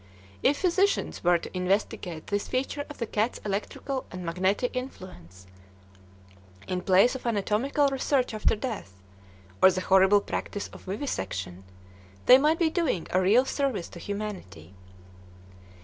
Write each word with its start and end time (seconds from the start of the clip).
If 0.41 0.57
physicians 0.57 1.23
were 1.23 1.37
to 1.37 1.55
investigate 1.55 2.25
this 2.25 2.47
feature 2.47 2.85
of 2.89 2.97
the 2.97 3.05
cat's 3.05 3.37
electrical 3.45 4.05
and 4.09 4.25
magnetic 4.25 4.75
influence, 4.75 5.45
in 6.67 6.81
place 6.81 7.13
of 7.13 7.27
anatomical 7.27 7.87
research 7.89 8.33
after 8.33 8.55
death, 8.55 8.93
or 9.61 9.69
the 9.69 9.81
horrible 9.81 10.21
practice 10.21 10.69
of 10.69 10.85
vivisection, 10.85 11.65
they 12.25 12.39
might 12.39 12.57
be 12.57 12.71
doing 12.71 13.05
a 13.11 13.21
real 13.21 13.45
service 13.45 13.87
to 13.89 13.99
humanity. 13.99 14.73